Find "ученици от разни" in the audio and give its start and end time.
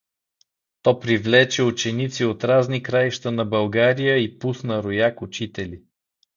1.63-2.83